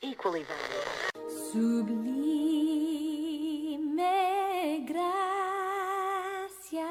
equally 0.00 0.44
valuable. 0.44 0.78
Sublime 1.52 2.08
gracia. 4.86 6.86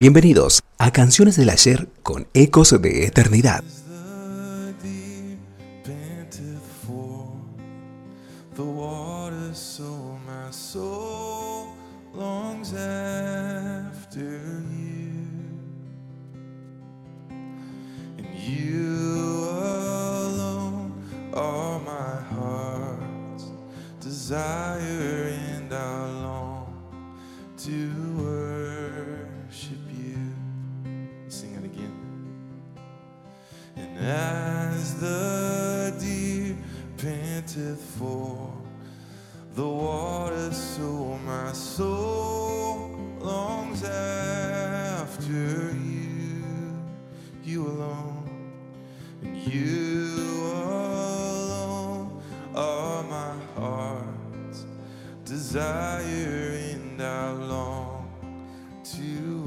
Bienvenidos 0.00 0.64
a 0.78 0.90
Canciones 0.92 1.36
del 1.36 1.50
Ayer 1.50 1.88
con 2.02 2.26
Ecos 2.34 2.82
de 2.82 3.06
Eternidad. 3.06 3.62
the 8.56 9.13
deep 9.54 9.76
panteth 9.76 9.78
for 9.78 9.84
the 9.84 9.94
water, 9.94 10.14
so 10.14 10.18
my 10.26 10.50
soul 10.50 11.76
longs 12.12 12.74
after 12.74 14.62
you. 14.72 15.28
And 18.18 18.34
you 18.34 19.48
alone 19.50 20.92
are 21.34 21.78
my 21.80 22.16
heart's 22.34 23.50
desire, 24.00 25.32
and 25.56 25.72
I 25.72 26.06
long 26.22 26.74
to 27.58 27.72
worship 28.18 29.78
you. 29.90 30.32
Sing 31.28 31.54
it 31.54 31.64
again. 31.64 31.96
And 33.76 33.98
as 33.98 35.00
the 35.00 35.94
deer 36.00 36.56
panteth 36.96 37.80
for 37.98 38.63
soul 41.54 42.98
longs 43.20 43.84
after 43.84 45.72
you, 45.72 46.42
you 47.44 47.66
alone, 47.66 48.50
and 49.22 49.36
you 49.36 50.10
alone 50.52 52.22
are 52.56 53.04
my 53.04 53.34
heart's 53.54 54.66
desire, 55.24 56.58
and 56.72 57.00
I 57.00 57.30
long 57.32 58.10
to 58.84 59.42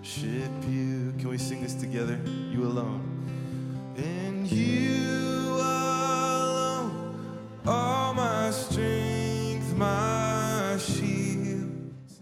worship 0.00 0.52
you. 0.68 1.12
Can 1.18 1.28
we 1.28 1.38
sing 1.38 1.60
this 1.60 1.74
together? 1.74 2.20
You 2.24 2.62
alone. 2.64 3.02
And 3.96 4.46
you 4.46 5.47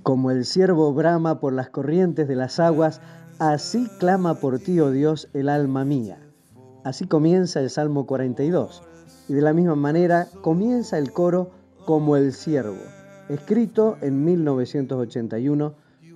Como 0.06 0.30
el 0.30 0.44
ciervo 0.44 0.94
brama 0.94 1.40
por 1.40 1.52
las 1.52 1.68
corrientes 1.70 2.28
de 2.28 2.36
las 2.36 2.60
aguas, 2.60 3.00
así 3.40 3.88
clama 3.98 4.34
por 4.34 4.60
ti, 4.60 4.78
oh 4.78 4.92
Dios, 4.92 5.28
el 5.32 5.48
alma 5.48 5.84
mía. 5.84 6.20
Así 6.84 7.08
comienza 7.08 7.58
el 7.58 7.70
Salmo 7.70 8.06
42. 8.06 8.84
Y 9.28 9.34
de 9.34 9.42
la 9.42 9.52
misma 9.52 9.74
manera 9.74 10.28
comienza 10.42 10.96
el 10.96 11.10
coro 11.10 11.50
como 11.86 12.16
el 12.16 12.32
ciervo, 12.32 12.78
escrito 13.28 13.96
en 14.00 14.24
1981 14.24 15.74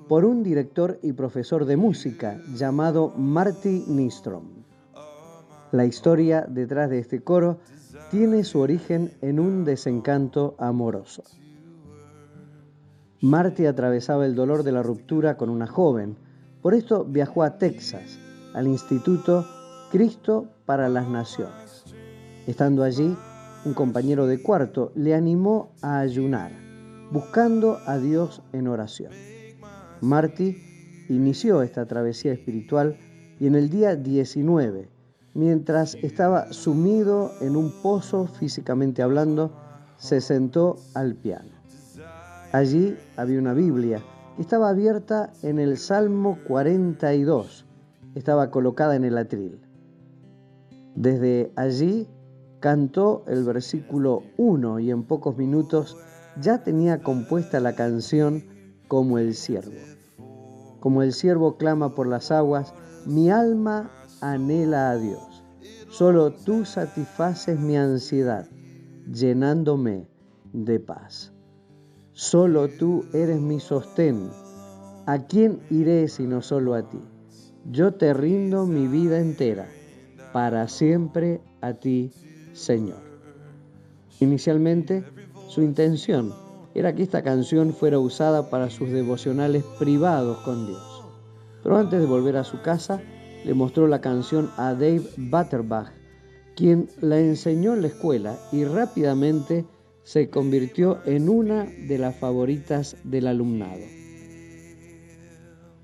por 0.09 0.25
un 0.25 0.45
director 0.45 1.01
y 1.03 1.13
profesor 1.13 1.65
de 1.65 1.77
música 1.77 2.41
llamado 2.55 3.13
Marty 3.17 3.87
Nistrom. 3.89 4.63
La 5.73 5.85
historia 5.85 6.47
detrás 6.49 6.91
de 6.91 7.01
este 7.01 7.25
coro 7.25 7.59
tiene 8.13 8.45
su 8.45 8.61
origen 8.61 9.11
en 9.21 9.41
un 9.41 9.65
desencanto 9.65 10.55
amoroso. 10.61 11.25
Marty 13.23 13.67
atravesaba 13.67 14.25
el 14.25 14.35
dolor 14.35 14.63
de 14.63 14.73
la 14.73 14.83
ruptura 14.83 15.37
con 15.37 15.51
una 15.51 15.67
joven. 15.67 16.17
Por 16.63 16.73
esto 16.73 17.05
viajó 17.05 17.43
a 17.43 17.59
Texas, 17.59 18.19
al 18.55 18.67
Instituto 18.67 19.45
Cristo 19.91 20.49
para 20.65 20.89
las 20.89 21.07
Naciones. 21.07 21.85
Estando 22.47 22.83
allí, 22.83 23.15
un 23.67 23.75
compañero 23.75 24.27
de 24.27 24.43
cuarto 24.43 24.91
le 24.95 25.15
animó 25.15 25.71
a 25.83 25.99
ayunar, 25.99 26.51
buscando 27.11 27.79
a 27.85 27.99
Dios 27.99 28.41
en 28.55 28.69
oración. 28.69 29.13
Marty 30.01 30.57
inició 31.11 31.61
esta 31.61 31.85
travesía 31.85 32.33
espiritual 32.33 32.97
y 33.39 33.47
en 33.47 33.55
el 33.55 33.69
día 33.69 33.97
19, 33.97 34.89
mientras 35.35 35.95
estaba 35.97 36.55
sumido 36.55 37.33
en 37.43 37.55
un 37.55 37.71
pozo 37.83 38.27
físicamente 38.29 39.03
hablando, 39.03 39.53
se 39.99 40.23
sentó 40.23 40.77
al 40.95 41.17
piano. 41.17 41.60
Allí 42.53 42.97
había 43.17 43.39
una 43.39 43.55
Biblia 43.55 44.03
que 44.35 44.43
estaba 44.43 44.71
abierta 44.71 45.33
en 45.43 45.61
el 45.61 45.79
Salmo 45.79 46.37
42. 46.49 47.65
Estaba 48.17 48.51
colocada 48.51 48.97
en 48.97 49.05
el 49.05 49.19
atril. 49.19 49.61
Desde 50.97 51.53
allí 51.55 52.09
cantó 52.59 53.23
el 53.29 53.45
versículo 53.45 54.25
1 54.37 54.81
y 54.81 54.91
en 54.91 55.05
pocos 55.05 55.37
minutos 55.37 55.97
ya 56.41 56.65
tenía 56.65 57.03
compuesta 57.03 57.61
la 57.61 57.77
canción 57.77 58.45
como 58.89 59.19
el 59.19 59.35
siervo. 59.35 59.79
Como 60.81 61.03
el 61.03 61.13
siervo 61.13 61.57
clama 61.57 61.95
por 61.95 62.09
las 62.09 62.33
aguas, 62.33 62.75
mi 63.07 63.31
alma 63.31 63.93
anhela 64.21 64.91
a 64.91 64.97
Dios. 64.97 65.45
Solo 65.89 66.33
tú 66.33 66.65
satisfaces 66.65 67.61
mi 67.61 67.77
ansiedad, 67.77 68.49
llenándome 69.07 70.09
de 70.53 70.81
paz. 70.81 71.33
Solo 72.21 72.69
tú 72.69 73.07
eres 73.15 73.41
mi 73.41 73.61
sostén. 73.61 74.29
¿A 75.07 75.21
quién 75.21 75.59
iré 75.71 76.07
sino 76.07 76.43
solo 76.43 76.75
a 76.75 76.83
ti? 76.83 77.01
Yo 77.73 77.95
te 77.95 78.13
rindo 78.13 78.67
mi 78.67 78.89
vida 78.89 79.19
entera, 79.19 79.67
para 80.31 80.69
siempre 80.69 81.41
a 81.63 81.73
ti, 81.73 82.13
Señor. 82.53 83.01
Inicialmente, 84.21 85.03
su 85.49 85.63
intención 85.63 86.35
era 86.75 86.95
que 86.95 87.05
esta 87.05 87.23
canción 87.23 87.73
fuera 87.73 87.99
usada 87.99 88.51
para 88.51 88.69
sus 88.69 88.91
devocionales 88.91 89.65
privados 89.79 90.41
con 90.41 90.67
Dios. 90.67 91.03
Pero 91.63 91.79
antes 91.79 92.01
de 92.01 92.07
volver 92.07 92.37
a 92.37 92.45
su 92.45 92.61
casa, 92.61 93.01
le 93.47 93.55
mostró 93.55 93.89
la 93.89 94.03
canción 94.03 94.51
a 94.59 94.75
Dave 94.75 95.09
Butterbach, 95.17 95.89
quien 96.55 96.91
la 97.01 97.19
enseñó 97.19 97.73
en 97.73 97.81
la 97.81 97.89
escuela 97.89 98.37
y 98.53 98.67
rápidamente 98.67 99.65
se 100.11 100.29
convirtió 100.29 100.99
en 101.05 101.29
una 101.29 101.67
de 101.87 101.97
las 101.97 102.17
favoritas 102.17 102.97
del 103.05 103.29
alumnado. 103.29 103.85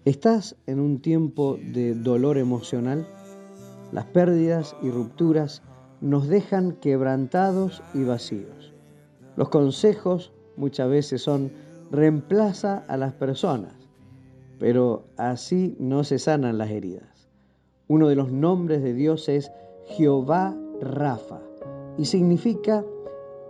¿Estás 0.04 0.56
en 0.66 0.80
un 0.80 1.00
tiempo 1.00 1.56
de 1.62 1.94
dolor 1.94 2.36
emocional? 2.36 3.06
Las 3.92 4.06
pérdidas 4.06 4.74
y 4.82 4.90
rupturas 4.90 5.62
nos 6.00 6.26
dejan 6.26 6.72
quebrantados 6.72 7.84
y 7.94 8.02
vacíos. 8.02 8.74
Los 9.36 9.48
consejos 9.48 10.32
muchas 10.56 10.90
veces 10.90 11.22
son 11.22 11.52
reemplaza 11.92 12.78
a 12.88 12.96
las 12.96 13.12
personas, 13.12 13.76
pero 14.58 15.04
así 15.16 15.76
no 15.78 16.02
se 16.02 16.18
sanan 16.18 16.58
las 16.58 16.70
heridas. 16.70 17.28
Uno 17.86 18.08
de 18.08 18.16
los 18.16 18.32
nombres 18.32 18.82
de 18.82 18.92
Dios 18.92 19.28
es 19.28 19.52
Jehová 19.86 20.56
Rafa 20.80 21.38
y 21.96 22.06
significa 22.06 22.84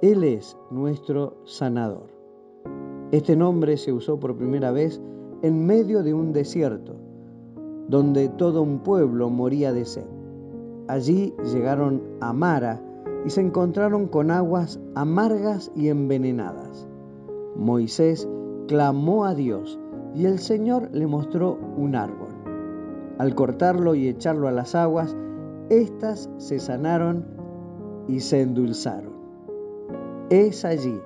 Él 0.02 0.24
es 0.24 0.58
nuestro 0.70 1.38
sanador. 1.44 2.10
Este 3.12 3.34
nombre 3.34 3.78
se 3.78 3.94
usó 3.94 4.20
por 4.20 4.36
primera 4.36 4.70
vez 4.70 5.00
en 5.40 5.64
medio 5.64 6.02
de 6.02 6.12
un 6.12 6.34
desierto, 6.34 6.96
donde 7.88 8.28
todo 8.28 8.60
un 8.60 8.80
pueblo 8.80 9.30
moría 9.30 9.72
de 9.72 9.86
sed. 9.86 10.04
Allí 10.86 11.32
llegaron 11.50 12.02
a 12.20 12.34
Mara 12.34 12.78
y 13.24 13.30
se 13.30 13.40
encontraron 13.40 14.06
con 14.06 14.30
aguas 14.30 14.78
amargas 14.94 15.72
y 15.74 15.88
envenenadas. 15.88 16.86
Moisés 17.56 18.28
clamó 18.68 19.24
a 19.24 19.34
Dios 19.34 19.78
y 20.14 20.26
el 20.26 20.40
Señor 20.40 20.90
le 20.92 21.06
mostró 21.06 21.58
un 21.78 21.94
árbol. 21.94 22.34
Al 23.16 23.34
cortarlo 23.34 23.94
y 23.94 24.08
echarlo 24.08 24.46
a 24.46 24.52
las 24.52 24.74
aguas, 24.74 25.16
éstas 25.70 26.28
se 26.36 26.58
sanaron 26.58 27.24
y 28.08 28.20
se 28.20 28.42
endulzaron. 28.42 29.16
Es 30.30 30.64
allí 30.64 31.00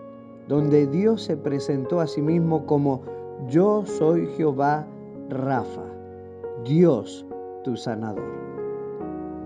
donde 0.49 0.87
Dios 0.87 1.23
se 1.23 1.37
presentó 1.37 2.01
a 2.01 2.07
sí 2.07 2.23
mismo 2.23 2.65
como 2.65 3.03
yo 3.49 3.85
soy 3.85 4.27
Jehová 4.37 4.87
Rafa, 5.29 5.85
Dios 6.65 7.27
tu 7.63 7.77
sanador. 7.77 8.25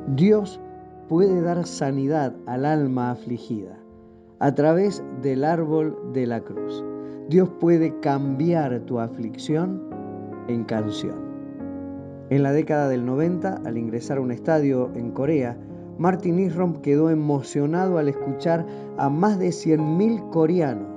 Dios 0.07 0.61
puede 1.09 1.41
dar 1.41 1.67
sanidad 1.67 2.35
al 2.47 2.65
alma 2.65 3.11
afligida 3.11 3.79
a 4.39 4.55
través 4.55 5.03
del 5.23 5.45
árbol 5.45 6.13
de 6.13 6.27
la 6.27 6.41
cruz. 6.41 6.85
Dios 7.29 7.49
puede 7.59 7.99
cambiar 7.99 8.79
tu 8.81 9.01
aflicción 9.01 9.83
en 10.47 10.65
canción. 10.65 11.17
En 12.31 12.43
la 12.43 12.53
década 12.53 12.89
del 12.89 13.05
90, 13.05 13.63
al 13.65 13.77
ingresar 13.77 14.19
a 14.19 14.21
un 14.21 14.31
estadio 14.31 14.91
en 14.95 15.11
Corea, 15.11 15.57
Martin 15.99 16.39
Isrom 16.39 16.81
quedó 16.81 17.11
emocionado 17.11 17.99
al 17.99 18.09
escuchar 18.09 18.67
a 18.97 19.09
más 19.09 19.39
de 19.39 19.49
100.000 19.49 20.31
coreanos 20.31 20.89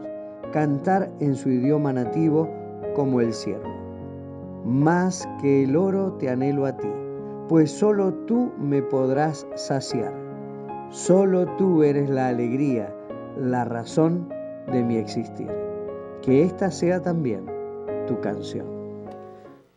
cantar 0.52 1.12
en 1.20 1.36
su 1.36 1.50
idioma 1.50 1.94
nativo 1.94 2.50
como 2.96 3.22
el 3.22 3.34
ciervo. 3.34 3.70
Más 4.66 5.28
que 5.42 5.64
el 5.64 5.76
oro 5.76 6.14
te 6.14 6.30
anhelo 6.30 6.66
a 6.66 6.76
ti, 6.78 6.90
pues 7.48 7.72
solo 7.72 8.14
tú 8.26 8.52
me 8.58 8.82
podrás 8.82 9.48
saciar. 9.56 10.14
Solo 10.90 11.46
tú 11.58 11.84
eres 11.84 12.10
la 12.10 12.30
alegría, 12.30 12.94
la 13.38 13.66
razón 13.66 14.30
de 14.72 14.84
mi 14.84 14.98
existir. 14.98 15.52
Que 16.22 16.44
esta 16.44 16.72
sea 16.72 17.02
también 17.02 17.46
tu 18.08 18.20
canción. 18.20 18.66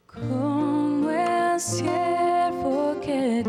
Como 0.07 1.11
el 1.11 3.01
que 3.01 3.43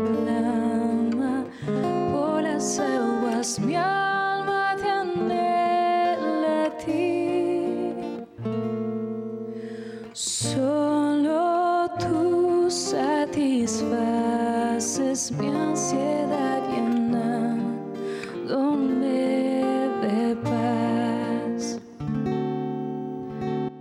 satisfaces 13.32 15.32
mi 15.32 15.48
ansiedad 15.48 16.62
llenándome 16.70 17.72
de 20.02 20.36
paz. 20.36 21.78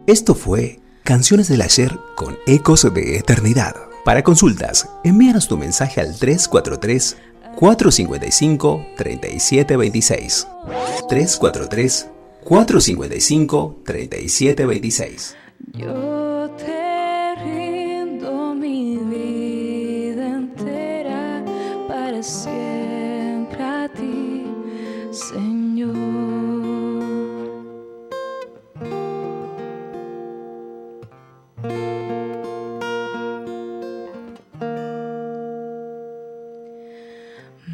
Esto 0.07 0.33
fue 0.35 0.79
Canciones 1.03 1.49
del 1.49 1.61
Ayer 1.61 1.99
con 2.15 2.37
Ecos 2.47 2.87
de 2.93 3.17
Eternidad. 3.17 3.75
Para 4.05 4.23
consultas, 4.23 4.87
envíanos 5.03 5.49
tu 5.49 5.57
mensaje 5.57 5.99
al 5.99 6.17
343 6.17 7.17
455 7.57 8.85
3726. 8.95 10.47
343 11.09 12.07
455 12.43 13.81
3726. 13.85 15.35
Yo 15.73 16.30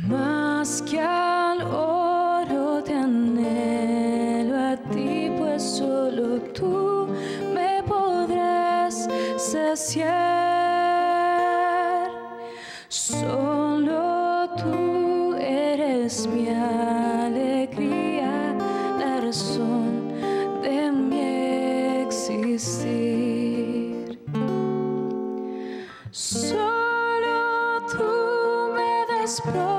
Más 0.07 0.81
que 0.81 0.99
al 0.99 1.61
oro 1.61 2.83
te 2.83 2.93
anhelo 2.93 4.57
a 4.57 4.75
ti, 4.91 5.31
pues 5.37 5.63
solo 5.63 6.41
tú 6.53 7.07
me 7.53 7.81
podrás 7.83 9.07
saciar. 9.37 10.36
Me 29.53 29.76